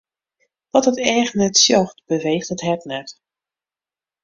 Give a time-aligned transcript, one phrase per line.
[0.73, 3.09] Wat it each net sjocht, beweecht it hert net.